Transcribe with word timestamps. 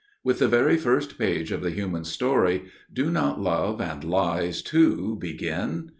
With 0.23 0.39
the 0.39 0.47
very 0.47 0.77
first 0.77 1.19
page 1.19 1.51
of 1.51 1.61
the 1.61 1.69
human 1.69 2.05
story 2.05 2.63
do 2.91 3.11
not 3.11 3.39
love, 3.39 3.79
and 3.79 4.03
lies 4.03 4.63
too, 4.63 5.15
begin? 5.21 5.89